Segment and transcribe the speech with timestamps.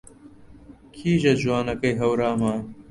[0.95, 2.61] کیژە جوانەکەی هەورامان